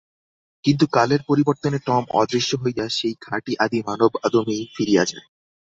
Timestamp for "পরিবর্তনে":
1.29-1.77